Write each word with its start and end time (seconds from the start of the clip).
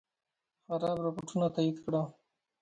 خراب 0.65 0.97
رپوټونه 1.05 1.47
تایید 1.55 1.77
کړل. 1.83 2.05